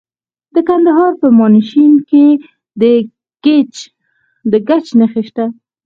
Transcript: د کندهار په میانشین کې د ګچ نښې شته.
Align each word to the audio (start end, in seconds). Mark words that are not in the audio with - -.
د 0.55 0.57
کندهار 0.67 1.11
په 1.21 1.27
میانشین 1.37 1.93
کې 2.09 2.25
د 4.51 4.53
ګچ 4.67 4.85
نښې 4.99 5.23
شته. 5.27 5.45